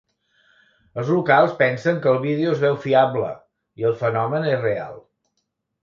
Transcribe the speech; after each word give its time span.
Els 1.01 1.11
locals 1.15 1.53
pensen 1.59 2.01
que 2.07 2.11
el 2.13 2.19
vídeo 2.25 2.55
es 2.55 2.65
veu 2.65 2.81
fiable, 2.87 3.31
i 3.83 3.89
el 3.93 3.97
fenomen 4.03 4.53
és 4.57 4.63
real. 4.69 5.03